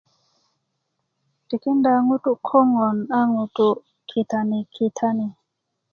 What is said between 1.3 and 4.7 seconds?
tikinda ŋutu' koŋon a ŋutu' kitani